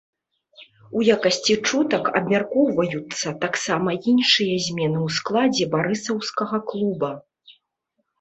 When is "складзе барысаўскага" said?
5.19-6.57